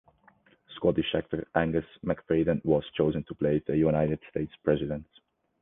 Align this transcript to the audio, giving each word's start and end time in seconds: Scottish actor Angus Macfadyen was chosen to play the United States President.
Scottish 0.77 1.13
actor 1.15 1.47
Angus 1.53 1.85
Macfadyen 2.03 2.65
was 2.65 2.83
chosen 2.97 3.23
to 3.25 3.35
play 3.35 3.61
the 3.67 3.77
United 3.77 4.17
States 4.31 4.51
President. 4.63 5.05